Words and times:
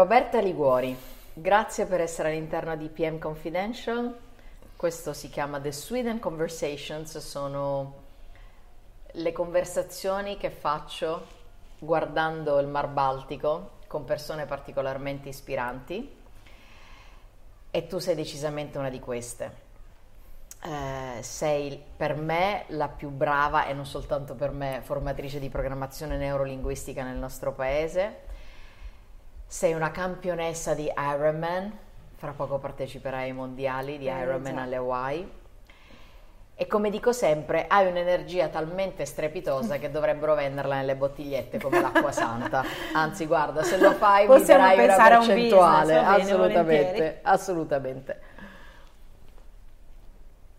Roberta 0.00 0.40
Liguori, 0.40 0.96
grazie 1.34 1.84
per 1.84 2.00
essere 2.00 2.30
all'interno 2.30 2.74
di 2.74 2.88
PM 2.88 3.18
Confidential. 3.18 4.18
Questo 4.74 5.12
si 5.12 5.28
chiama 5.28 5.60
The 5.60 5.72
Sweden 5.72 6.18
Conversations, 6.18 7.18
sono 7.18 7.94
le 9.10 9.32
conversazioni 9.32 10.38
che 10.38 10.48
faccio 10.48 11.26
guardando 11.78 12.58
il 12.60 12.66
Mar 12.66 12.88
Baltico 12.88 13.72
con 13.88 14.06
persone 14.06 14.46
particolarmente 14.46 15.28
ispiranti 15.28 16.16
e 17.70 17.86
tu 17.86 17.98
sei 17.98 18.14
decisamente 18.14 18.78
una 18.78 18.88
di 18.88 19.00
queste. 19.00 19.54
Eh, 20.64 21.22
sei 21.22 21.78
per 21.94 22.16
me 22.16 22.64
la 22.68 22.88
più 22.88 23.10
brava 23.10 23.66
e 23.66 23.74
non 23.74 23.84
soltanto 23.84 24.34
per 24.34 24.50
me 24.50 24.80
formatrice 24.82 25.38
di 25.38 25.50
programmazione 25.50 26.16
neurolinguistica 26.16 27.04
nel 27.04 27.18
nostro 27.18 27.52
paese 27.52 28.28
sei 29.50 29.72
una 29.72 29.90
campionessa 29.90 30.74
di 30.74 30.88
Ironman, 30.96 31.76
fra 32.14 32.30
poco 32.30 32.58
parteciperai 32.58 33.24
ai 33.24 33.32
mondiali 33.32 33.98
di 33.98 34.06
eh, 34.06 34.20
Ironman 34.20 34.58
alle 34.58 34.76
Hawaii. 34.76 35.32
E 36.54 36.66
come 36.68 36.88
dico 36.88 37.12
sempre, 37.12 37.66
hai 37.66 37.88
un'energia 37.88 38.46
talmente 38.46 39.04
strepitosa 39.04 39.78
che 39.78 39.90
dovrebbero 39.90 40.36
venderla 40.36 40.76
nelle 40.76 40.94
bottigliette 40.94 41.58
come 41.58 41.80
l'acqua 41.80 42.12
santa. 42.12 42.62
Anzi, 42.94 43.26
guarda, 43.26 43.64
se 43.64 43.76
lo 43.78 43.90
fai 43.94 44.26
Possiamo 44.26 44.68
mi 44.68 44.76
darai 44.76 44.84
una 44.84 45.08
percentuale. 45.18 45.98
Un 45.98 46.04
business, 46.04 46.28
assolutamente, 46.28 46.92
bene, 46.92 47.18
assolutamente. 47.22 48.20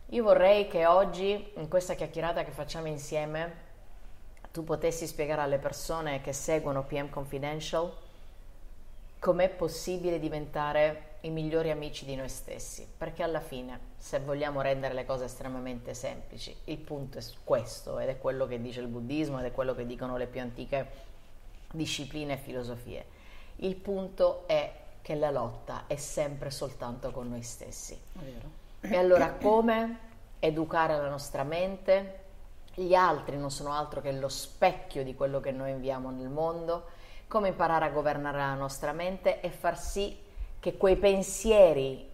Io 0.07 0.23
vorrei 0.23 0.67
che 0.67 0.85
oggi, 0.85 1.53
in 1.55 1.69
questa 1.69 1.93
chiacchierata 1.93 2.43
che 2.43 2.51
facciamo 2.51 2.87
insieme, 2.87 3.53
tu 4.51 4.65
potessi 4.65 5.07
spiegare 5.07 5.39
alle 5.39 5.59
persone 5.59 6.19
che 6.19 6.33
seguono 6.33 6.83
PM 6.83 7.09
Confidential 7.09 8.09
com'è 9.21 9.49
possibile 9.49 10.17
diventare 10.17 11.17
i 11.21 11.29
migliori 11.29 11.69
amici 11.69 12.05
di 12.05 12.15
noi 12.15 12.27
stessi, 12.27 12.87
perché 12.97 13.21
alla 13.21 13.39
fine, 13.39 13.79
se 13.97 14.19
vogliamo 14.19 14.61
rendere 14.61 14.95
le 14.95 15.05
cose 15.05 15.25
estremamente 15.25 15.93
semplici, 15.93 16.55
il 16.63 16.79
punto 16.79 17.19
è 17.19 17.23
questo 17.43 17.99
ed 17.99 18.09
è 18.09 18.17
quello 18.17 18.47
che 18.47 18.59
dice 18.59 18.79
il 18.79 18.87
buddismo 18.87 19.37
ed 19.37 19.45
è 19.45 19.51
quello 19.51 19.75
che 19.75 19.85
dicono 19.85 20.17
le 20.17 20.25
più 20.25 20.41
antiche 20.41 20.87
discipline 21.71 22.33
e 22.33 22.37
filosofie. 22.37 23.05
Il 23.57 23.75
punto 23.75 24.47
è 24.47 24.73
che 25.03 25.13
la 25.13 25.29
lotta 25.29 25.83
è 25.85 25.97
sempre 25.97 26.49
soltanto 26.49 27.11
con 27.11 27.29
noi 27.29 27.43
stessi. 27.43 27.95
E 28.79 28.97
allora 28.97 29.33
come 29.33 29.99
educare 30.39 30.97
la 30.97 31.09
nostra 31.09 31.43
mente? 31.43 32.19
Gli 32.73 32.95
altri 32.95 33.37
non 33.37 33.51
sono 33.51 33.71
altro 33.71 34.01
che 34.01 34.11
lo 34.13 34.29
specchio 34.29 35.03
di 35.03 35.13
quello 35.13 35.39
che 35.39 35.51
noi 35.51 35.69
inviamo 35.69 36.09
nel 36.09 36.29
mondo 36.29 36.99
come 37.31 37.47
imparare 37.47 37.85
a 37.85 37.91
governare 37.91 38.39
la 38.39 38.55
nostra 38.55 38.91
mente 38.91 39.39
e 39.39 39.51
far 39.51 39.79
sì 39.79 40.17
che 40.59 40.75
quei 40.75 40.97
pensieri 40.97 42.05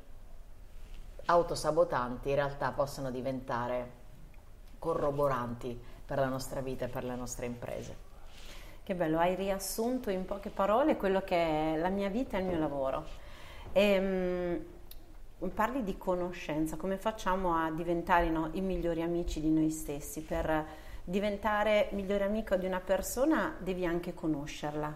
autosabotanti 1.26 2.30
in 2.30 2.36
realtà 2.36 2.70
possano 2.70 3.10
diventare 3.10 3.92
corroboranti 4.78 5.76
per 6.06 6.20
la 6.20 6.28
nostra 6.28 6.62
vita 6.62 6.86
e 6.86 6.90
per 6.90 7.04
le 7.04 7.16
nostre 7.16 7.48
imprese. 7.48 7.98
Che 8.84 8.94
bello, 8.94 9.18
hai 9.18 9.34
riassunto 9.34 10.12
in 10.12 10.24
poche 10.24 10.52
parole 10.52 10.98
quello 10.98 11.22
che 11.22 11.74
è 11.74 11.78
la 11.78 11.90
mia 11.90 12.10
vita 12.10 12.38
e 12.38 12.42
il 12.42 12.46
mio 12.46 12.60
lavoro. 12.60 13.04
E, 13.72 14.64
um, 15.40 15.50
parli 15.50 15.82
di 15.84 15.98
conoscenza, 15.98 16.78
come 16.78 16.98
facciamo 16.98 17.56
a 17.56 17.72
diventare 17.72 18.30
no, 18.30 18.50
i 18.52 18.62
migliori 18.62 19.02
amici 19.02 19.42
di 19.42 19.50
noi 19.50 19.72
stessi 19.72 20.22
per 20.22 20.86
diventare 21.10 21.88
migliore 21.92 22.26
amico 22.26 22.58
di 22.58 22.66
una 22.66 22.82
persona 22.82 23.56
devi 23.60 23.86
anche 23.86 24.14
conoscerla. 24.14 24.94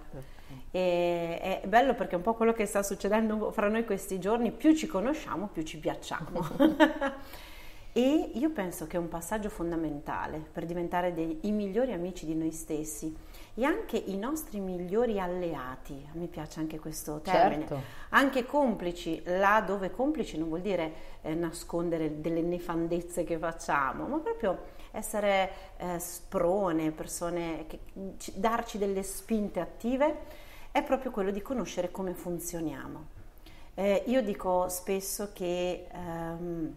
E 0.70 1.40
è 1.40 1.62
bello 1.66 1.96
perché 1.96 2.14
è 2.14 2.18
un 2.18 2.22
po' 2.22 2.34
quello 2.34 2.52
che 2.52 2.66
sta 2.66 2.84
succedendo 2.84 3.52
fra 3.52 3.70
noi 3.70 3.86
questi 3.86 4.20
giorni, 4.20 4.52
più 4.52 4.76
ci 4.76 4.88
conosciamo, 4.88 5.48
più 5.48 5.64
ci 5.64 5.78
piacciamo. 5.78 6.46
e 7.94 8.32
io 8.34 8.50
penso 8.52 8.88
che 8.88 8.96
è 8.96 9.00
un 9.00 9.10
passaggio 9.10 9.50
fondamentale 9.50 10.40
per 10.52 10.66
diventare 10.66 11.14
dei, 11.14 11.40
i 11.42 11.52
migliori 11.52 11.92
amici 11.92 12.26
di 12.26 12.36
noi 12.36 12.52
stessi 12.52 13.14
e 13.54 13.66
anche 13.66 13.98
i 13.98 14.18
nostri 14.18 14.62
migliori 14.62 15.20
alleati, 15.20 16.08
me 16.14 16.28
piace 16.28 16.62
anche 16.62 16.80
questo 16.80 17.20
termine, 17.20 17.68
certo. 17.68 17.82
anche 18.10 18.46
complici, 18.46 19.22
là 19.26 19.62
dove 19.66 19.92
complici 19.92 20.38
non 20.38 20.48
vuol 20.48 20.62
dire 20.62 20.94
eh, 21.22 21.34
nascondere 21.34 22.22
delle 22.22 22.42
nefandezze 22.42 23.26
che 23.26 23.38
facciamo, 23.38 24.06
ma 24.06 24.20
proprio 24.20 24.80
essere 24.92 25.52
eh, 25.78 26.00
sprone, 26.00 26.92
persone 26.92 27.66
che 27.68 27.80
darci 28.36 28.78
delle 28.78 29.04
spinte 29.04 29.60
attive 29.60 30.20
è 30.72 30.82
proprio 30.82 31.12
quello 31.12 31.32
di 31.32 31.42
conoscere 31.42 31.92
come 31.92 32.14
funzioniamo. 32.14 33.20
Eh, 33.74 34.04
io 34.08 34.22
dico 34.22 34.70
spesso 34.70 35.32
che 35.34 35.88
ehm, 35.92 36.76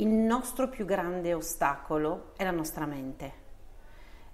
il 0.00 0.08
nostro 0.08 0.68
più 0.68 0.86
grande 0.86 1.34
ostacolo 1.34 2.32
è 2.34 2.42
la 2.42 2.50
nostra 2.50 2.86
mente, 2.86 3.32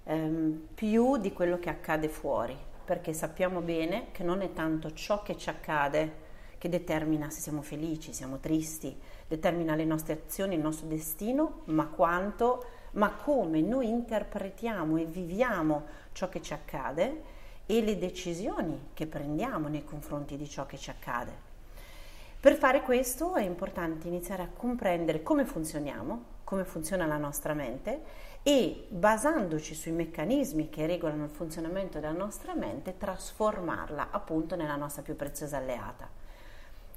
ehm, 0.05 0.67
più 0.73 1.17
di 1.17 1.33
quello 1.33 1.59
che 1.59 1.69
accade 1.69 2.07
fuori, 2.07 2.57
perché 2.85 3.11
sappiamo 3.11 3.59
bene 3.59 4.07
che 4.11 4.23
non 4.23 4.41
è 4.41 4.53
tanto 4.53 4.93
ciò 4.93 5.21
che 5.23 5.35
ci 5.35 5.49
accade 5.49 6.25
che 6.57 6.69
determina 6.69 7.29
se 7.29 7.41
siamo 7.41 7.61
felici, 7.61 8.13
siamo 8.13 8.39
tristi, 8.39 8.97
determina 9.27 9.75
le 9.75 9.83
nostre 9.83 10.13
azioni, 10.13 10.55
il 10.55 10.61
nostro 10.61 10.87
destino, 10.87 11.63
ma 11.65 11.87
quanto, 11.87 12.65
ma 12.91 13.11
come 13.11 13.59
noi 13.59 13.89
interpretiamo 13.89 14.95
e 14.95 15.03
viviamo 15.03 15.85
ciò 16.13 16.29
che 16.29 16.41
ci 16.41 16.53
accade 16.53 17.35
e 17.65 17.81
le 17.81 17.97
decisioni 17.97 18.91
che 18.93 19.05
prendiamo 19.05 19.67
nei 19.67 19.83
confronti 19.83 20.37
di 20.37 20.47
ciò 20.47 20.65
che 20.65 20.77
ci 20.77 20.89
accade. 20.89 21.46
Per 22.39 22.53
fare 22.55 22.81
questo 22.81 23.33
è 23.33 23.41
importante 23.41 24.07
iniziare 24.07 24.43
a 24.43 24.49
comprendere 24.55 25.23
come 25.23 25.43
funzioniamo, 25.43 26.35
come 26.43 26.65
funziona 26.65 27.07
la 27.07 27.17
nostra 27.17 27.55
mente 27.55 28.01
e 28.43 28.85
basandoci 28.89 29.73
sui 29.73 29.91
meccanismi 29.91 30.69
che 30.69 30.85
regolano 30.85 31.23
il 31.23 31.31
funzionamento 31.31 31.99
della 31.99 32.13
nostra 32.13 32.53
mente, 32.53 32.95
trasformarla 32.95 34.09
appunto 34.11 34.55
nella 34.55 34.75
nostra 34.75 35.01
più 35.01 35.15
preziosa 35.15 35.57
alleata. 35.57 36.07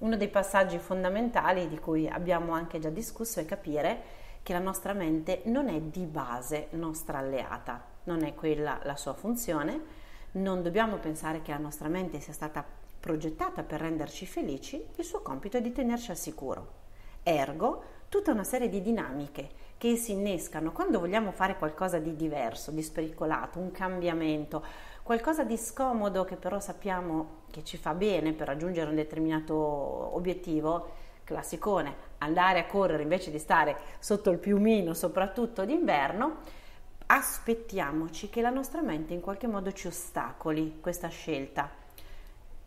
Uno 0.00 0.16
dei 0.18 0.28
passaggi 0.28 0.78
fondamentali 0.78 1.68
di 1.68 1.78
cui 1.78 2.06
abbiamo 2.06 2.52
anche 2.52 2.78
già 2.78 2.90
discusso 2.90 3.40
è 3.40 3.46
capire 3.46 4.02
che 4.42 4.52
la 4.52 4.58
nostra 4.58 4.92
mente 4.92 5.40
non 5.46 5.70
è 5.70 5.80
di 5.80 6.04
base 6.04 6.68
nostra 6.72 7.16
alleata, 7.16 7.82
non 8.04 8.24
è 8.24 8.34
quella 8.34 8.78
la 8.82 8.96
sua 8.96 9.14
funzione, 9.14 9.80
non 10.32 10.62
dobbiamo 10.62 10.98
pensare 10.98 11.40
che 11.40 11.50
la 11.50 11.58
nostra 11.58 11.88
mente 11.88 12.20
sia 12.20 12.34
stata 12.34 12.79
progettata 13.00 13.62
per 13.62 13.80
renderci 13.80 14.26
felici, 14.26 14.84
il 14.96 15.04
suo 15.04 15.22
compito 15.22 15.56
è 15.56 15.62
di 15.62 15.72
tenerci 15.72 16.10
al 16.10 16.18
sicuro. 16.18 16.78
Ergo, 17.22 17.82
tutta 18.08 18.32
una 18.32 18.44
serie 18.44 18.68
di 18.68 18.82
dinamiche 18.82 19.48
che 19.78 19.96
si 19.96 20.12
innescano 20.12 20.72
quando 20.72 21.00
vogliamo 21.00 21.32
fare 21.32 21.56
qualcosa 21.56 21.98
di 21.98 22.14
diverso, 22.14 22.70
di 22.70 22.82
spericolato, 22.82 23.58
un 23.58 23.70
cambiamento, 23.70 24.62
qualcosa 25.02 25.42
di 25.42 25.56
scomodo 25.56 26.24
che 26.24 26.36
però 26.36 26.60
sappiamo 26.60 27.38
che 27.50 27.64
ci 27.64 27.78
fa 27.78 27.94
bene 27.94 28.34
per 28.34 28.46
raggiungere 28.46 28.90
un 28.90 28.96
determinato 28.96 29.54
obiettivo, 29.54 30.92
classicone, 31.24 32.08
andare 32.18 32.58
a 32.58 32.66
correre 32.66 33.02
invece 33.02 33.30
di 33.30 33.38
stare 33.38 33.76
sotto 34.00 34.30
il 34.30 34.38
piumino, 34.38 34.92
soprattutto 34.92 35.64
d'inverno, 35.64 36.36
aspettiamoci 37.06 38.28
che 38.28 38.42
la 38.42 38.50
nostra 38.50 38.82
mente 38.82 39.14
in 39.14 39.20
qualche 39.20 39.46
modo 39.46 39.72
ci 39.72 39.86
ostacoli 39.86 40.78
questa 40.80 41.08
scelta. 41.08 41.79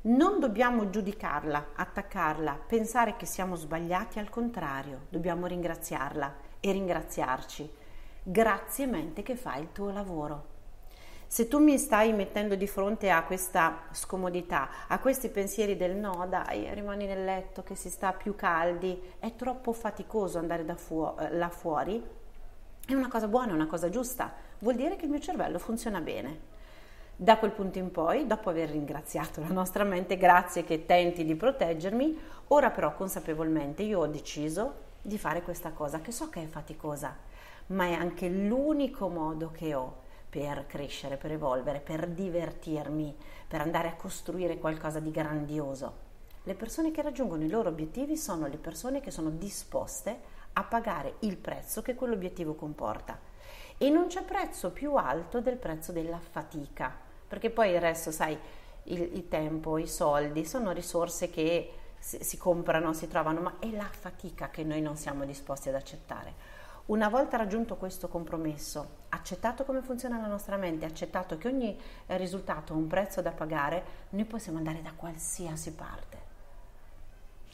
Non 0.05 0.41
dobbiamo 0.41 0.89
giudicarla, 0.89 1.67
attaccarla, 1.75 2.59
pensare 2.67 3.15
che 3.15 3.25
siamo 3.25 3.55
sbagliati, 3.55 4.19
al 4.19 4.29
contrario, 4.29 5.05
dobbiamo 5.07 5.47
ringraziarla 5.47 6.35
e 6.59 6.71
ringraziarci. 6.73 7.71
Grazie 8.21 8.85
mente 8.85 9.23
che 9.23 9.37
fai 9.37 9.61
il 9.61 9.71
tuo 9.71 9.91
lavoro. 9.91 10.51
Se 11.25 11.47
tu 11.47 11.59
mi 11.59 11.77
stai 11.77 12.11
mettendo 12.11 12.55
di 12.55 12.67
fronte 12.67 13.11
a 13.11 13.23
questa 13.23 13.83
scomodità, 13.91 14.87
a 14.89 14.99
questi 14.99 15.29
pensieri 15.29 15.77
del 15.77 15.95
no, 15.95 16.27
dai, 16.27 16.73
rimani 16.73 17.05
nel 17.05 17.23
letto 17.23 17.63
che 17.63 17.75
si 17.75 17.89
sta 17.89 18.11
più 18.11 18.35
caldi, 18.35 19.01
è 19.19 19.33
troppo 19.37 19.71
faticoso 19.71 20.37
andare 20.37 20.65
da 20.65 20.75
fu- 20.75 21.15
eh, 21.17 21.33
là 21.33 21.47
fuori, 21.47 22.03
è 22.85 22.93
una 22.93 23.07
cosa 23.07 23.29
buona, 23.29 23.51
è 23.51 23.55
una 23.55 23.67
cosa 23.67 23.87
giusta, 23.87 24.33
vuol 24.59 24.75
dire 24.75 24.97
che 24.97 25.05
il 25.05 25.11
mio 25.11 25.21
cervello 25.21 25.59
funziona 25.59 26.01
bene. 26.01 26.51
Da 27.23 27.37
quel 27.37 27.51
punto 27.51 27.77
in 27.77 27.89
poi, 27.89 28.27
dopo 28.27 28.49
aver 28.49 28.69
ringraziato 28.69 29.39
la 29.39 29.47
nostra 29.47 29.85
mente, 29.85 30.17
grazie 30.17 30.65
che 30.65 30.85
tenti 30.85 31.23
di 31.23 31.35
proteggermi, 31.35 32.19
ora 32.49 32.69
però 32.69 32.93
consapevolmente 32.93 33.81
io 33.81 33.99
ho 33.99 34.07
deciso 34.07 34.73
di 35.01 35.17
fare 35.17 35.41
questa 35.41 35.71
cosa 35.71 36.01
che 36.01 36.11
so 36.11 36.27
che 36.27 36.43
è 36.43 36.47
faticosa, 36.47 37.15
ma 37.67 37.85
è 37.85 37.93
anche 37.93 38.27
l'unico 38.27 39.07
modo 39.07 39.51
che 39.51 39.73
ho 39.73 40.01
per 40.29 40.65
crescere, 40.67 41.15
per 41.15 41.31
evolvere, 41.31 41.79
per 41.79 42.09
divertirmi, 42.09 43.15
per 43.47 43.61
andare 43.61 43.87
a 43.87 43.95
costruire 43.95 44.57
qualcosa 44.57 44.99
di 44.99 45.11
grandioso. 45.11 45.93
Le 46.43 46.55
persone 46.55 46.91
che 46.91 47.01
raggiungono 47.01 47.45
i 47.45 47.49
loro 47.49 47.69
obiettivi 47.69 48.17
sono 48.17 48.47
le 48.47 48.57
persone 48.57 48.99
che 48.99 49.11
sono 49.11 49.29
disposte 49.29 50.19
a 50.51 50.63
pagare 50.65 51.15
il 51.19 51.37
prezzo 51.37 51.81
che 51.81 51.95
quell'obiettivo 51.95 52.55
comporta. 52.55 53.17
E 53.77 53.89
non 53.89 54.07
c'è 54.07 54.23
prezzo 54.23 54.71
più 54.71 54.95
alto 54.95 55.39
del 55.39 55.55
prezzo 55.55 55.93
della 55.93 56.19
fatica, 56.19 57.11
perché 57.33 57.49
poi 57.49 57.71
il 57.71 57.81
resto, 57.81 58.11
sai, 58.11 58.37
il, 58.83 59.01
il 59.01 59.27
tempo, 59.27 59.79
i 59.79 59.87
soldi 59.87 60.45
sono 60.45 60.71
risorse 60.71 61.31
che 61.31 61.71
si, 61.97 62.23
si 62.23 62.37
comprano, 62.37 62.93
si 62.93 63.07
trovano, 63.07 63.39
ma 63.39 63.55
è 63.57 63.71
la 63.71 63.89
fatica 63.89 64.51
che 64.51 64.63
noi 64.63 64.81
non 64.81 64.97
siamo 64.97 65.25
disposti 65.25 65.67
ad 65.69 65.73
accettare. 65.73 66.31
Una 66.85 67.09
volta 67.09 67.37
raggiunto 67.37 67.75
questo 67.75 68.07
compromesso, 68.07 68.87
accettato 69.09 69.63
come 69.63 69.81
funziona 69.81 70.21
la 70.21 70.27
nostra 70.27 70.57
mente, 70.57 70.85
accettato 70.85 71.39
che 71.39 71.47
ogni 71.47 71.75
risultato 72.05 72.73
ha 72.73 72.75
un 72.75 72.85
prezzo 72.85 73.23
da 73.23 73.31
pagare, 73.31 73.83
noi 74.09 74.25
possiamo 74.25 74.59
andare 74.59 74.83
da 74.83 74.91
qualsiasi 74.95 75.71
parte. 75.71 76.17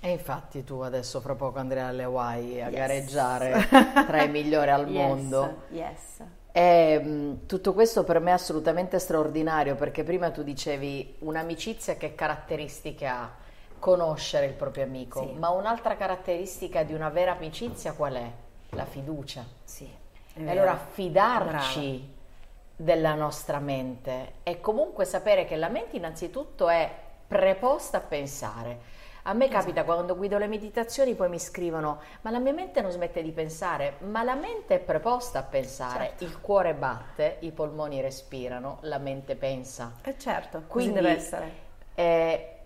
E 0.01 0.11
infatti 0.11 0.65
tu 0.65 0.81
adesso 0.81 1.21
fra 1.21 1.35
poco 1.35 1.57
andrai 1.59 1.83
alle 1.83 2.03
Hawaii 2.03 2.59
a 2.59 2.67
yes. 2.67 2.75
gareggiare 2.75 3.67
tra 4.05 4.23
i 4.23 4.29
migliori 4.29 4.71
al 4.71 4.89
yes, 4.89 5.07
mondo. 5.07 5.61
Yes. 5.69 6.21
E, 6.51 7.37
tutto 7.45 7.73
questo 7.73 8.03
per 8.03 8.19
me 8.19 8.31
è 8.31 8.33
assolutamente 8.33 8.97
straordinario 8.99 9.75
perché 9.75 10.03
prima 10.03 10.31
tu 10.31 10.43
dicevi 10.43 11.17
un'amicizia 11.19 11.95
che 11.95 12.15
caratteristiche 12.15 13.05
ha? 13.05 13.31
Conoscere 13.77 14.45
il 14.45 14.53
proprio 14.53 14.83
amico, 14.83 15.21
sì. 15.21 15.33
ma 15.37 15.49
un'altra 15.49 15.95
caratteristica 15.95 16.83
di 16.83 16.93
una 16.93 17.09
vera 17.09 17.31
amicizia 17.31 17.93
qual 17.93 18.15
è? 18.15 18.31
La 18.71 18.83
fiducia. 18.83 19.45
Sì. 19.63 19.89
E 20.33 20.49
allora 20.49 20.75
fidarci 20.75 21.79
Brava. 21.79 22.13
della 22.75 23.13
nostra 23.13 23.59
mente 23.59 24.33
e 24.43 24.59
comunque 24.59 25.05
sapere 25.05 25.45
che 25.45 25.55
la 25.55 25.69
mente 25.69 25.95
innanzitutto 25.95 26.67
è 26.67 26.91
preposta 27.25 27.97
a 27.97 28.01
pensare 28.01 28.79
a 29.23 29.33
me 29.33 29.45
esatto. 29.45 29.59
capita 29.59 29.83
quando 29.83 30.15
guido 30.15 30.37
le 30.37 30.47
meditazioni, 30.47 31.15
poi 31.15 31.29
mi 31.29 31.39
scrivono: 31.39 31.99
Ma 32.21 32.31
la 32.31 32.39
mia 32.39 32.53
mente 32.53 32.81
non 32.81 32.91
smette 32.91 33.21
di 33.21 33.31
pensare, 33.31 33.95
ma 33.99 34.23
la 34.23 34.35
mente 34.35 34.75
è 34.75 34.79
preposta 34.79 35.39
a 35.39 35.43
pensare. 35.43 36.07
Certo. 36.07 36.23
Il 36.23 36.39
cuore 36.39 36.73
batte, 36.73 37.37
i 37.41 37.51
polmoni 37.51 38.01
respirano, 38.01 38.79
la 38.81 38.97
mente 38.97 39.35
pensa. 39.35 39.93
E 40.01 40.11
eh 40.11 40.17
certo, 40.17 40.63
quindi 40.67 40.93
deve 40.93 41.09
essere. 41.09 41.51
È, 41.93 42.57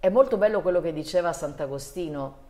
è 0.00 0.08
molto 0.08 0.36
bello 0.36 0.60
quello 0.62 0.80
che 0.80 0.92
diceva 0.92 1.32
Sant'Agostino. 1.32 2.48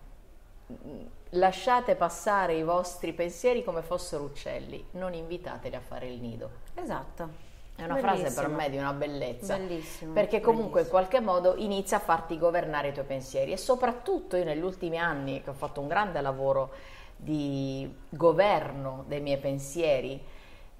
Lasciate 1.30 1.96
passare 1.96 2.54
i 2.54 2.62
vostri 2.62 3.12
pensieri 3.12 3.64
come 3.64 3.82
fossero 3.82 4.24
uccelli, 4.24 4.86
non 4.92 5.14
invitateli 5.14 5.74
a 5.74 5.80
fare 5.80 6.06
il 6.06 6.20
nido. 6.20 6.50
Esatto. 6.74 7.49
È 7.80 7.84
una 7.84 7.94
Bellissimo. 7.94 8.28
frase 8.28 8.40
per 8.40 8.48
me 8.50 8.68
di 8.68 8.76
una 8.76 8.92
bellezza. 8.92 9.56
Bellissimo. 9.56 10.12
Perché 10.12 10.40
comunque 10.40 10.82
Bellissimo. 10.82 10.98
in 11.00 11.08
qualche 11.08 11.20
modo 11.20 11.54
inizia 11.56 11.96
a 11.96 12.00
farti 12.00 12.38
governare 12.38 12.88
i 12.88 12.92
tuoi 12.92 13.06
pensieri 13.06 13.52
e 13.52 13.56
soprattutto 13.56 14.36
io 14.36 14.44
negli 14.44 14.62
ultimi 14.62 14.98
anni 14.98 15.42
che 15.42 15.50
ho 15.50 15.54
fatto 15.54 15.80
un 15.80 15.88
grande 15.88 16.20
lavoro 16.20 16.72
di 17.16 17.90
governo 18.10 19.04
dei 19.08 19.20
miei 19.20 19.38
pensieri, 19.38 20.22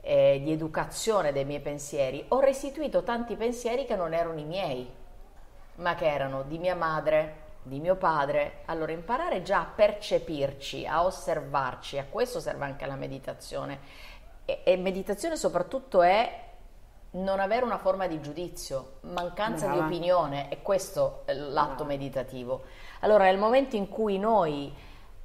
eh, 0.02 0.41
di 0.43 0.52
educazione 0.52 1.32
dei 1.32 1.44
miei 1.44 1.61
pensieri, 1.61 2.23
ho 2.29 2.41
restituito 2.41 3.03
tanti 3.03 3.35
pensieri 3.37 3.87
che 3.87 3.96
non 3.96 4.12
erano 4.12 4.38
i 4.38 4.44
miei, 4.44 4.88
ma 5.76 5.94
che 5.94 6.06
erano 6.06 6.43
di 6.43 6.58
mia 6.58 6.75
madre, 6.75 7.49
di 7.62 7.81
mio 7.81 7.96
padre. 7.96 8.62
Allora 8.67 8.93
imparare 8.93 9.43
già 9.43 9.61
a 9.61 9.73
percepirci, 9.75 10.87
a 10.87 11.05
osservarci, 11.05 11.99
a 11.99 12.05
questo 12.08 12.41
serve 12.41 12.64
anche 12.67 12.85
la 12.85 12.96
meditazione. 12.96 13.79
E, 14.44 14.61
e 14.64 14.76
meditazione 14.76 15.37
soprattutto 15.37 16.03
è 16.03 16.49
non 17.12 17.41
avere 17.41 17.65
una 17.65 17.79
forma 17.79 18.07
di 18.07 18.21
giudizio, 18.21 18.99
mancanza 19.03 19.67
Brava. 19.67 19.81
di 19.81 19.87
opinione, 19.87 20.49
e 20.51 20.62
questo 20.62 21.23
è 21.25 21.35
l'atto 21.35 21.85
Brava. 21.85 21.91
meditativo. 21.91 22.62
Allora, 23.01 23.25
nel 23.25 23.39
momento 23.39 23.77
in 23.77 23.89
cui 23.89 24.19
noi, 24.19 24.73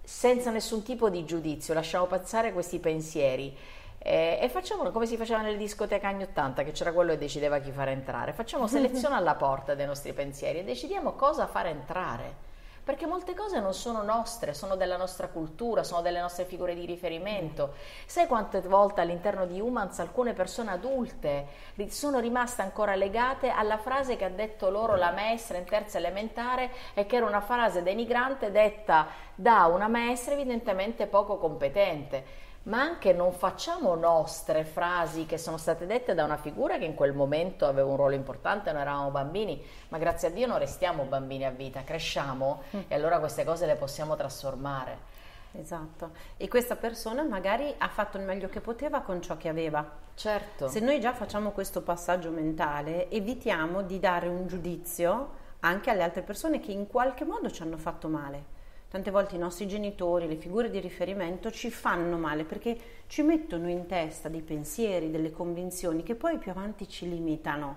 senza 0.04 0.50
nessun 0.52 0.84
tipo 0.84 1.10
di 1.10 1.26
giudizio, 1.26 1.74
lasciamo 1.74 2.06
passare 2.06 2.54
questi 2.54 2.80
pensieri 2.80 3.56
eh, 4.00 4.38
e 4.42 4.50
facciamo 4.50 4.90
come 4.92 5.06
si 5.06 5.18
faceva 5.18 5.42
nelle 5.42 5.58
discoteche 5.58 6.06
anni 6.06 6.24
80, 6.24 6.64
che 6.64 6.72
c'era 6.72 6.94
quello 6.94 7.12
che 7.12 7.18
decideva 7.18 7.60
chi 7.60 7.72
fare 7.72 7.92
entrare, 7.92 8.34
facciamo 8.34 8.68
selezione 8.68 9.16
alla 9.18 9.36
porta 9.36 9.76
dei 9.76 9.86
nostri 9.86 10.14
pensieri 10.14 10.60
e 10.60 10.64
decidiamo 10.64 11.14
cosa 11.14 11.48
fare 11.48 11.70
entrare 11.70 12.45
perché 12.86 13.08
molte 13.08 13.34
cose 13.34 13.60
non 13.60 13.74
sono 13.74 14.04
nostre, 14.04 14.54
sono 14.54 14.76
della 14.76 14.96
nostra 14.96 15.28
cultura, 15.28 15.84
sono 15.84 16.04
delle 16.04 16.22
nostre 16.22 16.46
figure 16.46 16.76
di 16.76 16.86
riferimento. 16.86 17.74
Sai 18.06 18.28
quante 18.28 18.62
volte 18.62 19.02
all'interno 19.02 19.48
di 19.48 19.60
Humans 19.60 19.98
alcune 20.00 20.34
persone 20.34 20.70
adulte 20.70 21.48
sono 21.88 22.20
rimaste 22.20 22.62
ancora 22.62 22.94
legate 22.94 23.50
alla 23.50 23.80
frase 23.80 24.16
che 24.18 24.26
ha 24.26 24.30
detto 24.30 24.70
loro 24.70 24.96
la 24.96 25.12
maestra 25.12 25.58
in 25.58 25.66
terza 25.66 25.98
elementare 25.98 26.72
e 26.94 27.08
che 27.08 27.16
era 27.16 27.26
una 27.26 27.42
frase 27.42 27.82
denigrante 27.82 28.52
detta 28.52 29.08
da 29.34 29.66
una 29.66 29.88
maestra 29.88 30.36
evidentemente 30.36 31.08
poco 31.08 31.40
competente 31.40 32.45
ma 32.66 32.82
anche 32.82 33.14
non 33.14 33.32
facciamo 33.32 33.96
nostre 33.96 34.64
frasi 34.64 35.26
che 35.26 35.38
sono 35.38 35.58
state 35.58 35.86
dette 35.86 36.14
da 36.14 36.24
una 36.24 36.38
figura 36.38 36.78
che 36.78 36.86
in 36.86 36.96
quel 36.96 37.14
momento 37.14 37.66
aveva 37.66 37.90
un 37.90 37.96
ruolo 37.96 38.16
importante, 38.16 38.72
noi 38.72 38.82
eravamo 38.82 39.12
bambini, 39.12 39.64
ma 39.90 39.98
grazie 39.98 40.30
a 40.30 40.32
Dio 40.32 40.48
non 40.48 40.58
restiamo 40.58 41.04
bambini 41.04 41.46
a 41.46 41.52
vita, 41.52 41.84
cresciamo 41.84 42.64
mm. 42.76 42.80
e 42.88 42.96
allora 42.96 43.20
queste 43.20 43.44
cose 43.44 43.66
le 43.66 43.76
possiamo 43.76 44.16
trasformare. 44.16 45.14
Esatto, 45.52 46.12
e 46.38 46.48
questa 46.48 46.76
persona 46.76 47.24
magari 47.24 47.74
ha 47.78 47.88
fatto 47.88 48.18
il 48.18 48.24
meglio 48.24 48.50
che 48.50 48.60
poteva 48.60 49.02
con 49.02 49.22
ciò 49.22 49.38
che 49.38 49.48
aveva. 49.48 50.04
Certo. 50.16 50.68
Se 50.68 50.80
noi 50.80 51.00
già 51.00 51.14
facciamo 51.14 51.52
questo 51.52 51.82
passaggio 51.82 52.32
mentale, 52.32 53.10
evitiamo 53.10 53.84
di 53.84 54.00
dare 54.00 54.28
un 54.28 54.48
giudizio 54.48 55.44
anche 55.60 55.90
alle 55.92 56.04
altre 56.04 56.24
persone 56.24 56.60
che 56.60 56.72
in 56.72 56.88
qualche 56.88 57.26
modo 57.26 57.50
ci 57.50 57.62
hanno 57.62 57.78
fatto 57.78 58.08
male. 58.08 58.54
Tante 58.96 59.12
volte 59.12 59.36
i 59.36 59.40
nostri 59.40 59.68
genitori, 59.68 60.26
le 60.26 60.38
figure 60.38 60.70
di 60.70 60.80
riferimento 60.80 61.52
ci 61.52 61.70
fanno 61.70 62.16
male 62.16 62.46
perché 62.46 62.78
ci 63.08 63.24
mettono 63.24 63.70
in 63.70 63.88
testa 63.88 64.30
dei 64.30 64.40
pensieri, 64.40 65.12
delle 65.12 65.32
convinzioni 65.32 66.02
che 66.02 66.16
poi 66.16 66.38
più 66.38 66.52
avanti 66.52 66.88
ci 66.88 67.10
limitano. 67.10 67.76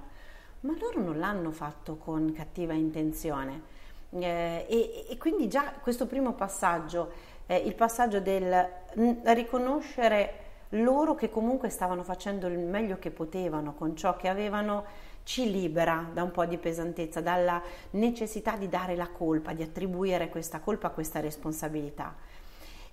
Ma 0.61 0.77
loro 0.79 1.01
non 1.01 1.19
l'hanno 1.19 1.51
fatto 1.51 1.97
con 1.97 2.33
cattiva 2.33 2.73
intenzione. 2.73 3.63
Eh, 4.11 4.65
e, 4.69 5.07
e, 5.09 5.17
quindi 5.17 5.49
già 5.49 5.73
questo 5.83 6.07
primo 6.07 6.35
passaggio, 6.35 7.11
eh, 7.47 7.57
il 7.57 7.75
passaggio 7.75 8.21
del 8.21 8.69
riconoscere 9.25 10.35
loro 10.69 11.17
che 11.17 11.31
comunque 11.31 11.69
stavano 11.69 12.05
facendo 12.05 12.47
il 12.47 12.61
meglio 12.61 13.01
che 13.01 13.11
potevano 13.11 13.75
con 13.75 13.97
ciò 13.97 14.15
che 14.17 14.29
avevano 14.29 14.85
ci 15.29 15.51
libera 15.51 16.09
da 16.11 16.23
un 16.23 16.31
po' 16.31 16.47
di 16.47 16.57
pesantezza, 16.57 17.21
dalla 17.21 17.63
necessità 17.91 18.57
di 18.57 18.67
dare 18.67 18.97
la 18.97 19.09
colpa, 19.09 19.53
di 19.53 19.63
attribuire 19.63 20.31
questa 20.31 20.59
colpa, 20.61 20.89
questa 20.89 21.21
responsabilità. 21.21 22.17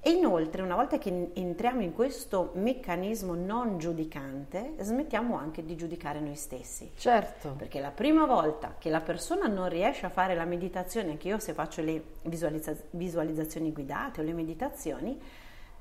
E 0.01 0.10
inoltre, 0.10 0.62
una 0.62 0.75
volta 0.75 0.98
che 0.98 1.32
entriamo 1.34 1.80
in 1.82 1.94
questo 1.94 2.51
meccanismo 2.56 3.36
non 3.36 3.77
giudicante, 3.77 4.74
smettiamo 4.80 5.38
anche 5.38 5.63
di 5.63 5.77
giudicare 5.77 6.20
noi 6.20 6.36
stessi. 6.36 6.92
Certo. 6.98 7.54
Perché 7.58 7.80
la 7.80 7.92
prima 7.92 8.25
volta 8.25 8.75
che 8.77 8.89
la 8.89 9.00
persona 9.00 9.48
non 9.48 9.70
riesce 9.70 10.06
a 10.06 10.10
fare 10.10 10.36
la 10.36 10.44
meditazione, 10.44 11.12
anche 11.12 11.30
io 11.30 11.39
se 11.39 11.54
faccio 11.54 11.82
le 11.82 12.04
visualizza- 12.24 12.75
visualizzazioni 12.89 13.72
guidate 13.72 14.20
o 14.20 14.24
le 14.25 14.34
meditazioni, 14.34 15.18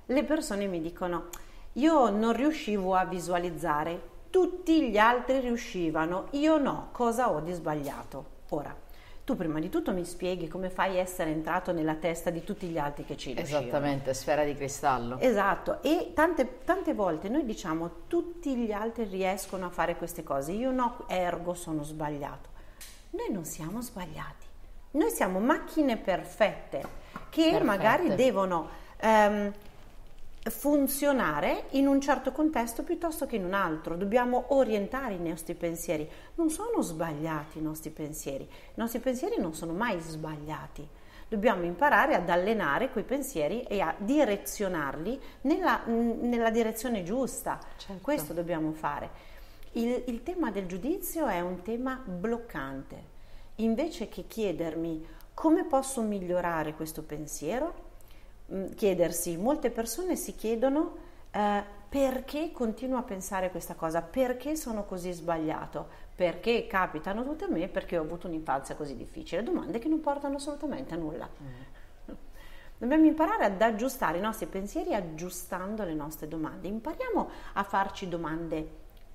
le 0.06 0.22
persone 0.22 0.68
mi 0.68 0.80
dicono 0.80 1.30
io 1.72 2.10
non 2.10 2.32
riuscivo 2.32 2.94
a 2.94 3.04
visualizzare 3.04 4.12
tutti 4.34 4.90
gli 4.90 4.98
altri 4.98 5.38
riuscivano, 5.38 6.26
io 6.30 6.58
no, 6.58 6.88
cosa 6.90 7.30
ho 7.30 7.38
di 7.38 7.52
sbagliato? 7.52 8.24
Ora, 8.48 8.74
tu 9.22 9.36
prima 9.36 9.60
di 9.60 9.68
tutto 9.68 9.92
mi 9.92 10.04
spieghi 10.04 10.48
come 10.48 10.70
fai 10.70 10.98
a 10.98 11.02
essere 11.02 11.30
entrato 11.30 11.70
nella 11.70 11.94
testa 11.94 12.30
di 12.30 12.42
tutti 12.42 12.66
gli 12.66 12.76
altri 12.76 13.04
che 13.04 13.16
ci 13.16 13.32
riuscivano. 13.32 13.66
Esattamente, 13.66 14.12
sfera 14.12 14.42
di 14.42 14.56
cristallo. 14.56 15.20
Esatto, 15.20 15.80
e 15.84 16.10
tante, 16.16 16.64
tante 16.64 16.94
volte 16.94 17.28
noi 17.28 17.44
diciamo 17.44 18.08
tutti 18.08 18.56
gli 18.56 18.72
altri 18.72 19.04
riescono 19.04 19.66
a 19.66 19.70
fare 19.70 19.94
queste 19.94 20.24
cose, 20.24 20.50
io 20.50 20.72
no, 20.72 21.04
ergo 21.06 21.54
sono 21.54 21.84
sbagliato. 21.84 22.48
Noi 23.10 23.30
non 23.30 23.44
siamo 23.44 23.82
sbagliati, 23.82 24.46
noi 24.90 25.10
siamo 25.10 25.38
macchine 25.38 25.96
perfette 25.96 26.80
che 27.30 27.50
perfette. 27.50 27.62
magari 27.62 28.14
devono... 28.16 28.68
Um, 29.00 29.52
funzionare 30.50 31.64
in 31.70 31.86
un 31.86 32.00
certo 32.00 32.30
contesto 32.30 32.82
piuttosto 32.82 33.26
che 33.26 33.36
in 33.36 33.44
un 33.44 33.54
altro, 33.54 33.96
dobbiamo 33.96 34.44
orientare 34.48 35.14
i 35.14 35.18
nostri 35.18 35.54
pensieri. 35.54 36.08
Non 36.34 36.50
sono 36.50 36.82
sbagliati 36.82 37.58
i 37.58 37.62
nostri 37.62 37.90
pensieri, 37.90 38.44
i 38.44 38.72
nostri 38.74 38.98
pensieri 38.98 39.36
non 39.38 39.54
sono 39.54 39.72
mai 39.72 39.98
sbagliati. 40.00 40.86
Dobbiamo 41.26 41.64
imparare 41.64 42.14
ad 42.14 42.28
allenare 42.28 42.90
quei 42.90 43.04
pensieri 43.04 43.62
e 43.62 43.80
a 43.80 43.94
direzionarli 43.96 45.18
nella, 45.42 45.82
nella 45.86 46.50
direzione 46.50 47.02
giusta. 47.02 47.58
Certo. 47.76 48.02
Questo 48.02 48.34
dobbiamo 48.34 48.72
fare. 48.72 49.32
Il, 49.72 50.04
il 50.06 50.22
tema 50.22 50.50
del 50.50 50.66
giudizio 50.66 51.26
è 51.26 51.40
un 51.40 51.62
tema 51.62 52.00
bloccante. 52.04 53.12
Invece 53.56 54.08
che 54.08 54.26
chiedermi 54.26 55.06
come 55.32 55.64
posso 55.64 56.02
migliorare 56.02 56.74
questo 56.74 57.02
pensiero, 57.02 57.92
chiedersi, 58.74 59.36
molte 59.36 59.70
persone 59.70 60.16
si 60.16 60.34
chiedono 60.34 60.96
eh, 61.30 61.64
perché 61.88 62.50
continuo 62.52 62.98
a 62.98 63.02
pensare 63.02 63.50
questa 63.50 63.74
cosa, 63.74 64.02
perché 64.02 64.56
sono 64.56 64.84
così 64.84 65.12
sbagliato, 65.12 65.86
perché 66.14 66.66
capitano 66.66 67.24
tutte 67.24 67.44
a 67.44 67.48
me, 67.48 67.68
perché 67.68 67.96
ho 67.96 68.02
avuto 68.02 68.26
un'infanzia 68.26 68.74
così 68.74 68.96
difficile, 68.96 69.42
domande 69.42 69.78
che 69.78 69.88
non 69.88 70.00
portano 70.00 70.36
assolutamente 70.36 70.94
a 70.94 70.96
nulla. 70.96 71.28
Mm. 71.28 71.72
Dobbiamo 72.76 73.06
imparare 73.06 73.44
ad 73.44 73.62
aggiustare 73.62 74.18
i 74.18 74.20
nostri 74.20 74.46
pensieri 74.46 74.94
aggiustando 74.94 75.84
le 75.84 75.94
nostre 75.94 76.26
domande. 76.26 76.66
Impariamo 76.66 77.30
a 77.54 77.62
farci 77.62 78.08
domande 78.08 78.68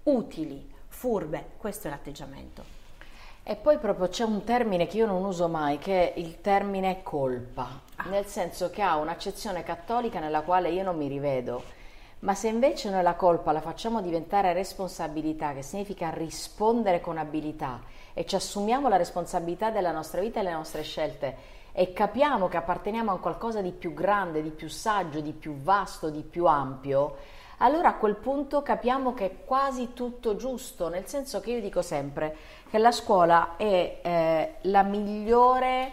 utili, 0.03 0.73
furbe, 0.87 1.51
questo 1.57 1.87
è 1.87 1.91
l'atteggiamento. 1.91 2.78
E 3.49 3.55
poi 3.55 3.79
proprio 3.79 4.09
c'è 4.09 4.23
un 4.23 4.43
termine 4.43 4.85
che 4.85 4.97
io 4.97 5.07
non 5.07 5.25
uso 5.25 5.47
mai, 5.47 5.79
che 5.79 6.13
è 6.13 6.19
il 6.19 6.39
termine 6.39 7.01
colpa, 7.01 7.81
ah. 7.95 8.07
nel 8.07 8.27
senso 8.27 8.69
che 8.69 8.83
ha 8.83 8.97
un'accezione 8.97 9.63
cattolica 9.63 10.19
nella 10.19 10.41
quale 10.41 10.69
io 10.69 10.83
non 10.83 10.95
mi 10.95 11.07
rivedo. 11.07 11.63
Ma 12.19 12.35
se 12.35 12.47
invece 12.47 12.91
noi 12.91 13.01
la 13.01 13.15
colpa 13.15 13.51
la 13.51 13.59
facciamo 13.59 14.03
diventare 14.03 14.53
responsabilità, 14.53 15.53
che 15.53 15.63
significa 15.63 16.11
rispondere 16.11 17.01
con 17.01 17.17
abilità, 17.17 17.81
e 18.13 18.23
ci 18.27 18.35
assumiamo 18.35 18.87
la 18.87 18.97
responsabilità 18.97 19.71
della 19.71 19.91
nostra 19.91 20.21
vita 20.21 20.41
e 20.41 20.43
delle 20.43 20.53
nostre 20.53 20.83
scelte, 20.83 21.35
e 21.71 21.91
capiamo 21.91 22.49
che 22.49 22.57
apparteniamo 22.57 23.13
a 23.13 23.17
qualcosa 23.17 23.63
di 23.63 23.71
più 23.71 23.95
grande, 23.95 24.43
di 24.43 24.51
più 24.51 24.69
saggio, 24.69 25.21
di 25.21 25.31
più 25.31 25.55
vasto, 25.55 26.11
di 26.11 26.21
più 26.21 26.45
ampio, 26.45 27.15
allora 27.61 27.89
a 27.89 27.95
quel 27.95 28.15
punto 28.15 28.61
capiamo 28.61 29.13
che 29.13 29.25
è 29.25 29.43
quasi 29.43 29.91
tutto 29.93 30.37
giusto, 30.37 30.87
nel 30.87 31.07
senso 31.07 31.41
che 31.41 31.51
io 31.51 31.59
dico 31.59 31.81
sempre 31.81 32.35
che 32.69 32.77
la 32.77 32.91
scuola 32.91 33.55
è 33.57 33.99
eh, 34.01 34.55
la 34.61 34.83
migliore, 34.83 35.91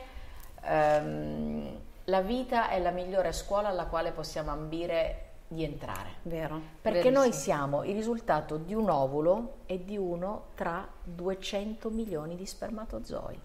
ehm, 0.63 1.79
la 2.05 2.21
vita 2.21 2.69
è 2.69 2.79
la 2.81 2.91
migliore 2.91 3.33
scuola 3.33 3.69
alla 3.69 3.87
quale 3.87 4.13
possiamo 4.13 4.51
ambire 4.51 5.23
di 5.49 5.65
entrare. 5.65 6.17
Vero. 6.23 6.61
Perché 6.83 7.11
verissimo. 7.11 7.21
noi 7.21 7.33
siamo 7.33 7.85
il 7.85 7.95
risultato 7.95 8.57
di 8.59 8.75
un 8.75 8.91
ovulo 8.91 9.59
e 9.67 9.85
di 9.85 9.97
uno 9.97 10.49
tra 10.55 10.87
200 11.03 11.89
milioni 11.91 12.37
di 12.37 12.45
spermatozoi. 12.45 13.41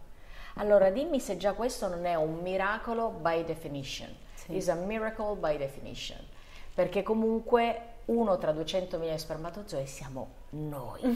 Allora 0.56 0.90
dimmi 0.90 1.20
se 1.20 1.38
già 1.38 1.54
questo 1.54 1.88
non 1.88 2.06
è 2.06 2.16
un 2.16 2.40
miracolo 2.40 3.10
by 3.10 3.46
definition. 3.46 4.14
Sì. 4.34 4.56
Is 4.58 4.68
a 4.68 4.76
miracle 4.76 5.36
by 5.36 5.58
definition. 5.58 6.20
Perché 6.74 7.02
comunque 7.04 7.82
uno 8.06 8.38
tra 8.38 8.52
200 8.52 8.98
milioni 8.98 9.16
di 9.16 9.22
spermatozoi 9.22 9.88
siamo 9.88 10.28
noi. 10.50 11.00
Mm. 11.06 11.16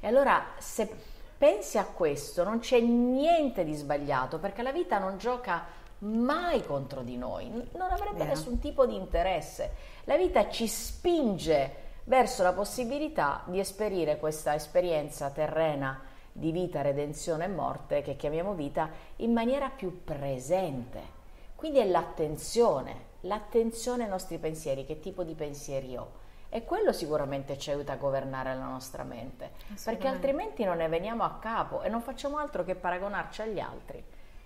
E 0.00 0.06
allora 0.06 0.44
se 0.58 1.13
pensi 1.36 1.78
a 1.78 1.84
questo 1.84 2.44
non 2.44 2.58
c'è 2.58 2.80
niente 2.80 3.64
di 3.64 3.74
sbagliato 3.74 4.38
perché 4.38 4.62
la 4.62 4.72
vita 4.72 4.98
non 4.98 5.18
gioca 5.18 5.64
mai 5.98 6.64
contro 6.64 7.02
di 7.02 7.16
noi, 7.16 7.48
non 7.48 7.90
avrebbe 7.90 8.18
Vero. 8.18 8.30
nessun 8.30 8.58
tipo 8.58 8.86
di 8.86 8.94
interesse. 8.94 9.92
La 10.04 10.16
vita 10.16 10.48
ci 10.50 10.66
spinge 10.66 11.82
verso 12.04 12.42
la 12.42 12.52
possibilità 12.52 13.42
di 13.46 13.58
esperire 13.58 14.18
questa 14.18 14.54
esperienza 14.54 15.30
terrena 15.30 16.02
di 16.30 16.50
vita, 16.50 16.82
redenzione 16.82 17.44
e 17.44 17.48
morte 17.48 18.02
che 18.02 18.16
chiamiamo 18.16 18.54
vita 18.54 18.90
in 19.16 19.32
maniera 19.32 19.70
più 19.70 20.02
presente. 20.04 21.22
Quindi 21.54 21.78
è 21.78 21.86
l'attenzione, 21.86 23.12
l'attenzione 23.20 24.04
ai 24.04 24.10
nostri 24.10 24.38
pensieri, 24.38 24.84
che 24.84 25.00
tipo 25.00 25.22
di 25.22 25.34
pensieri 25.34 25.96
ho. 25.96 26.22
E 26.54 26.62
quello 26.64 26.92
sicuramente 26.92 27.58
ci 27.58 27.72
aiuta 27.72 27.94
a 27.94 27.96
governare 27.96 28.54
la 28.54 28.66
nostra 28.66 29.02
mente, 29.02 29.50
perché 29.82 30.06
altrimenti 30.06 30.62
non 30.62 30.76
ne 30.76 30.86
veniamo 30.86 31.24
a 31.24 31.38
capo 31.40 31.82
e 31.82 31.88
non 31.88 32.00
facciamo 32.00 32.38
altro 32.38 32.62
che 32.62 32.76
paragonarci 32.76 33.42
agli 33.42 33.58
altri, 33.58 34.00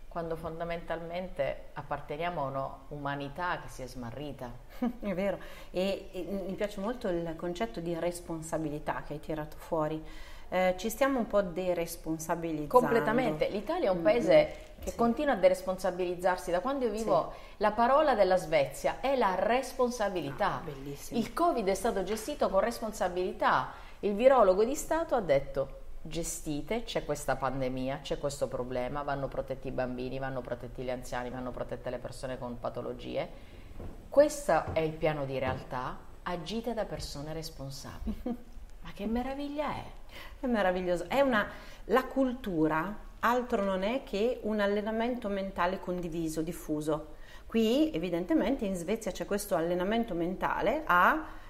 quando 0.08 0.34
fondamentalmente 0.34 1.64
apparteniamo 1.74 2.46
a 2.46 2.78
un'umanità 2.88 3.60
che 3.60 3.68
si 3.68 3.82
è 3.82 3.86
smarrita. 3.86 4.50
È 5.00 5.12
vero, 5.12 5.38
e, 5.70 6.08
e 6.10 6.22
mi 6.46 6.54
piace 6.54 6.80
molto 6.80 7.08
il 7.08 7.34
concetto 7.36 7.78
di 7.80 7.94
responsabilità 7.98 9.02
che 9.06 9.12
hai 9.12 9.20
tirato 9.20 9.58
fuori 9.58 10.02
eh, 10.48 10.74
ci 10.78 10.88
stiamo 10.88 11.18
un 11.18 11.26
po' 11.26 11.42
deresponsabilizzando. 11.42 12.68
Completamente. 12.72 13.48
L'Italia 13.48 13.90
è 13.90 13.92
un 13.92 14.02
paese 14.02 14.67
che 14.80 14.90
sì. 14.90 14.96
continua 14.96 15.34
a 15.34 15.36
deresponsabilizzarsi. 15.36 16.50
Da 16.50 16.60
quando 16.60 16.84
io 16.84 16.90
vivo, 16.90 17.32
sì. 17.32 17.54
la 17.58 17.72
parola 17.72 18.14
della 18.14 18.36
Svezia 18.36 19.00
è 19.00 19.16
la 19.16 19.34
responsabilità. 19.36 20.62
Ah, 20.64 20.70
Il 21.10 21.32
Covid 21.32 21.66
è 21.66 21.74
stato 21.74 22.02
gestito 22.02 22.48
con 22.48 22.60
responsabilità. 22.60 23.72
Il 24.00 24.14
virologo 24.14 24.64
di 24.64 24.74
Stato 24.74 25.14
ha 25.14 25.20
detto 25.20 25.86
gestite, 26.02 26.84
c'è 26.84 27.04
questa 27.04 27.36
pandemia, 27.36 28.00
c'è 28.02 28.18
questo 28.18 28.48
problema, 28.48 29.02
vanno 29.02 29.28
protetti 29.28 29.68
i 29.68 29.72
bambini, 29.72 30.18
vanno 30.18 30.40
protetti 30.40 30.82
gli 30.82 30.90
anziani, 30.90 31.30
vanno 31.30 31.50
protette 31.50 31.90
le 31.90 31.98
persone 31.98 32.38
con 32.38 32.58
patologie. 32.58 33.28
Questo 34.08 34.72
è 34.72 34.80
il 34.80 34.92
piano 34.92 35.24
di 35.24 35.38
realtà, 35.38 35.96
agite 36.22 36.74
da 36.74 36.84
persone 36.84 37.32
responsabili. 37.32 38.20
Ma 38.82 38.90
che 38.94 39.06
meraviglia 39.06 39.74
è! 39.74 39.84
È 40.40 40.46
meraviglioso. 40.46 41.08
È 41.08 41.20
una, 41.20 41.46
la 41.86 42.04
cultura 42.04 43.06
altro 43.20 43.62
non 43.62 43.82
è 43.82 44.02
che 44.04 44.40
un 44.42 44.60
allenamento 44.60 45.28
mentale 45.28 45.80
condiviso, 45.80 46.42
diffuso. 46.42 47.16
Qui 47.46 47.90
evidentemente 47.92 48.64
in 48.64 48.74
Svezia 48.74 49.10
c'è 49.10 49.24
questo 49.24 49.54
allenamento 49.54 50.14
mentale, 50.14 50.84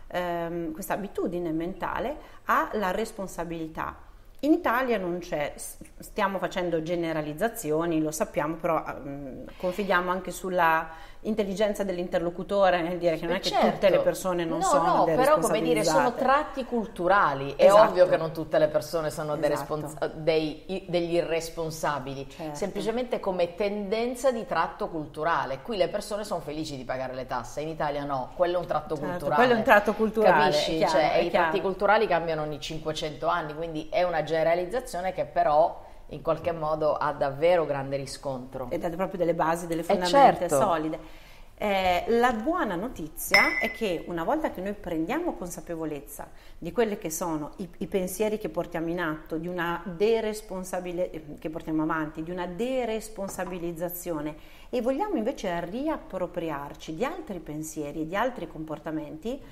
ehm, 0.07 0.73
questa 0.73 0.95
abitudine 0.95 1.51
mentale 1.53 2.17
alla 2.45 2.93
responsabilità. 2.93 4.07
In 4.43 4.53
Italia 4.53 4.99
non 4.99 5.19
c'è, 5.19 5.55
stiamo 5.57 6.39
facendo 6.39 6.81
generalizzazioni, 6.81 8.01
lo 8.01 8.13
sappiamo, 8.13 8.55
però 8.55 8.85
um, 9.03 9.45
confidiamo 9.57 10.13
anche 10.13 10.31
sulla 10.31 10.89
intelligenza 11.23 11.83
dell'interlocutore 11.83 12.81
nel 12.81 12.97
dire 12.97 13.17
che 13.17 13.27
non 13.27 13.37
è 13.37 13.41
che 13.41 13.49
certo. 13.49 13.71
tutte 13.71 13.91
le 13.91 13.99
persone 13.99 14.45
non 14.45 14.59
no, 14.59 14.65
sono 14.65 14.95
no, 14.95 15.05
però 15.05 15.39
come 15.39 15.61
dire 15.61 15.83
sono 15.83 16.15
tratti 16.15 16.65
culturali 16.65 17.55
è 17.57 17.65
esatto. 17.65 17.91
ovvio 17.91 18.07
che 18.07 18.17
non 18.17 18.31
tutte 18.33 18.59
le 18.59 18.69
persone 18.69 19.11
sono 19.11 19.35
esatto. 19.35 19.49
respons- 19.49 20.07
dei, 20.15 20.85
degli 20.87 21.15
irresponsabili 21.15 22.29
certo. 22.31 22.55
semplicemente 22.55 23.19
come 23.19 23.57
tendenza 23.57 24.31
di 24.31 24.47
tratto 24.47 24.89
culturale 24.89 25.61
qui 25.63 25.77
le 25.77 25.89
persone 25.89 26.23
sono 26.23 26.41
felici 26.41 26.77
di 26.77 26.85
pagare 26.85 27.15
le 27.15 27.27
tasse 27.27 27.63
in 27.63 27.69
Italia 27.69 28.05
no 28.05 28.31
quello 28.37 28.57
è 28.57 28.61
un 28.61 28.67
tratto 28.67 28.95
certo, 28.95 29.11
culturale 29.11 29.35
quello 29.35 29.55
è 29.55 29.57
un 29.57 29.65
tratto 29.65 29.95
culturale 29.95 30.51
capisci? 30.51 30.77
Chiaro, 30.77 30.93
cioè, 30.93 31.17
i 31.17 31.31
tratti 31.31 31.61
culturali 31.61 32.07
cambiano 32.07 32.43
ogni 32.43 32.61
500 32.61 33.27
anni 33.27 33.55
quindi 33.55 33.89
è 33.91 34.05
una 34.05 34.23
generalizzazione 34.23 35.13
che 35.13 35.25
però 35.25 35.87
in 36.09 36.23
qualche 36.23 36.53
modo 36.53 36.95
ha 36.95 37.13
davvero 37.13 37.67
grande 37.67 37.97
riscontro. 37.97 38.69
Ed 38.71 38.85
ha 38.85 38.91
proprio 38.91 39.19
delle 39.19 39.35
basi, 39.35 39.67
delle 39.67 39.81
eh, 39.83 39.85
fondamenta 39.85 40.49
certo. 40.49 40.61
solide. 40.61 41.27
Eh, 41.61 42.05
la 42.07 42.33
buona 42.35 42.77
notizia 42.77 43.59
è 43.61 43.73
che 43.73 44.05
una 44.07 44.23
volta 44.23 44.53
che 44.53 44.61
noi 44.61 44.75
prendiamo 44.75 45.35
consapevolezza 45.35 46.31
di 46.57 46.71
quelli 46.71 46.99
che 46.99 47.11
sono 47.11 47.51
i, 47.57 47.69
i 47.79 47.89
pensieri 47.89 48.39
che 48.39 48.49
portiamo 48.49 48.89
in 48.91 49.01
atto, 49.01 49.39
di 49.39 49.49
una 49.49 49.83
deresponsabilità 49.85 51.19
che 51.41 51.51
portiamo 51.51 51.83
avanti, 51.83 52.23
di 52.23 52.31
una 52.31 52.47
deresponsabilizzazione 52.47 54.37
e 54.71 54.81
vogliamo 54.81 55.17
invece 55.17 55.65
riappropriarci 55.65 56.95
di 56.95 57.05
altri 57.05 57.41
pensieri 57.41 58.03
e 58.03 58.07
di 58.07 58.15
altri 58.15 58.47
comportamenti, 58.47 59.43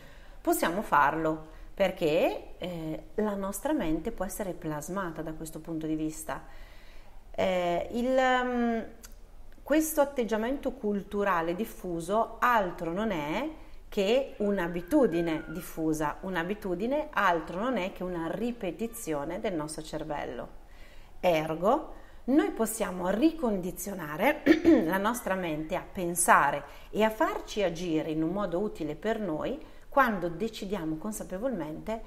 possiamo 0.41 0.83
farlo 0.83 1.55
perché 1.76 2.54
eh, 2.56 3.02
la 3.16 3.35
nostra 3.35 3.75
mente 3.75 4.11
può 4.11 4.25
essere 4.25 4.54
plasmata 4.54 5.21
da 5.21 5.35
questo 5.35 5.61
punto 5.61 5.87
di 5.87 5.95
vista. 5.95 6.42
Eh, 7.33 7.88
il, 7.92 8.16
um, 8.16 8.85
questo 9.62 10.00
atteggiamento 10.00 10.73
culturale 10.73 11.54
diffuso 11.54 12.37
altro 12.38 12.92
non 12.92 13.11
è 13.11 13.47
che 13.90 14.37
un'abitudine 14.38 15.45
diffusa, 15.49 16.16
un'abitudine 16.23 17.09
altro 17.12 17.61
non 17.61 17.76
è 17.76 17.92
che 17.92 18.02
una 18.02 18.30
ripetizione 18.30 19.38
del 19.38 19.52
nostro 19.52 19.83
cervello. 19.83 20.49
Ergo, 21.21 21.92
noi 22.25 22.52
possiamo 22.52 23.11
ricondizionare 23.11 24.42
la 24.87 24.97
nostra 24.97 25.35
mente 25.35 25.76
a 25.76 25.85
pensare 25.92 26.64
e 26.88 27.02
a 27.02 27.11
farci 27.11 27.62
agire 27.62 28.11
in 28.11 28.23
un 28.23 28.30
modo 28.30 28.61
utile 28.61 28.95
per 28.95 29.21
noi 29.21 29.75
quando 29.97 30.29
decidiamo 30.29 30.97
consapevolmente 30.97 32.03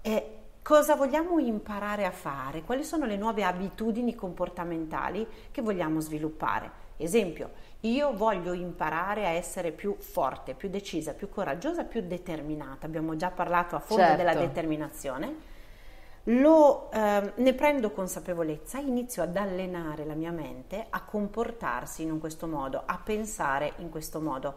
eh, 0.00 0.36
cosa 0.62 0.94
vogliamo 0.94 1.38
imparare 1.38 2.06
a 2.06 2.10
fare, 2.10 2.62
quali 2.62 2.82
sono 2.82 3.04
le 3.04 3.18
nuove 3.18 3.44
abitudini 3.44 4.14
comportamentali 4.14 5.28
che 5.50 5.60
vogliamo 5.60 6.00
sviluppare. 6.00 6.70
Esempio, 6.96 7.50
io 7.80 8.16
voglio 8.16 8.54
imparare 8.54 9.26
a 9.26 9.32
essere 9.32 9.72
più 9.72 9.96
forte, 9.98 10.54
più 10.54 10.70
decisa, 10.70 11.12
più 11.12 11.28
coraggiosa, 11.28 11.84
più 11.84 12.00
determinata. 12.00 12.86
Abbiamo 12.86 13.14
già 13.14 13.28
parlato 13.30 13.76
a 13.76 13.80
fondo 13.80 14.04
certo. 14.04 14.16
della 14.16 14.34
determinazione. 14.34 15.34
Lo, 16.24 16.90
eh, 16.90 17.32
ne 17.34 17.52
prendo 17.52 17.90
consapevolezza, 17.90 18.78
inizio 18.78 19.22
ad 19.22 19.36
allenare 19.36 20.06
la 20.06 20.14
mia 20.14 20.32
mente 20.32 20.86
a 20.88 21.02
comportarsi 21.02 22.04
in 22.04 22.18
questo 22.20 22.46
modo, 22.46 22.84
a 22.86 22.98
pensare 22.98 23.74
in 23.76 23.90
questo 23.90 24.18
modo 24.18 24.54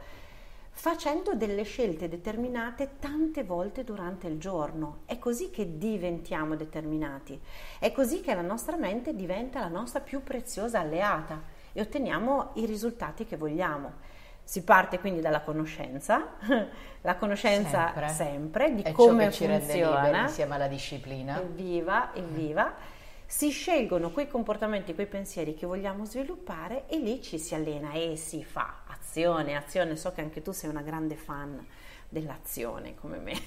facendo 0.71 1.35
delle 1.35 1.63
scelte 1.63 2.07
determinate 2.07 2.97
tante 2.99 3.43
volte 3.43 3.83
durante 3.83 4.27
il 4.27 4.39
giorno. 4.39 5.01
È 5.05 5.19
così 5.19 5.51
che 5.51 5.77
diventiamo 5.77 6.55
determinati, 6.55 7.39
è 7.79 7.91
così 7.91 8.21
che 8.21 8.33
la 8.33 8.41
nostra 8.41 8.77
mente 8.77 9.15
diventa 9.15 9.59
la 9.59 9.67
nostra 9.67 9.99
più 9.99 10.23
preziosa 10.23 10.79
alleata 10.79 11.41
e 11.73 11.81
otteniamo 11.81 12.51
i 12.55 12.65
risultati 12.65 13.25
che 13.25 13.37
vogliamo. 13.37 14.09
Si 14.43 14.63
parte 14.63 14.99
quindi 14.99 15.21
dalla 15.21 15.41
conoscenza, 15.41 16.35
la 17.01 17.15
conoscenza 17.15 17.87
sempre, 17.93 18.09
sempre 18.09 18.73
di 18.73 18.81
è 18.81 18.91
come 18.91 19.29
che 19.29 19.47
funziona 19.47 20.23
insieme 20.23 20.55
alla 20.55 20.67
disciplina. 20.67 21.39
Evviva, 21.39 22.13
evviva. 22.15 22.73
Si 23.31 23.49
scelgono 23.49 24.11
quei 24.11 24.27
comportamenti, 24.27 24.93
quei 24.93 25.07
pensieri 25.07 25.55
che 25.55 25.65
vogliamo 25.65 26.03
sviluppare 26.03 26.85
e 26.87 26.97
lì 26.97 27.21
ci 27.21 27.39
si 27.39 27.55
allena 27.55 27.93
e 27.93 28.17
si 28.17 28.43
fa 28.43 28.81
azione, 28.87 29.55
azione, 29.55 29.95
so 29.95 30.11
che 30.11 30.19
anche 30.19 30.41
tu 30.41 30.51
sei 30.51 30.69
una 30.69 30.81
grande 30.81 31.15
fan 31.15 31.65
dell'azione 32.09 32.93
come 32.95 33.19
me. 33.19 33.41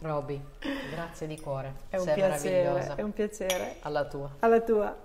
Roby, 0.00 0.38
grazie 0.90 1.28
di 1.28 1.38
cuore. 1.40 1.74
È 1.88 1.96
un 1.96 2.02
Sei 2.02 2.14
piacere, 2.14 2.94
è 2.96 3.02
un 3.02 3.12
piacere. 3.12 3.76
Alla 3.82 4.04
tua. 4.04 4.34
Alla 4.40 4.60
tua. 4.60 4.96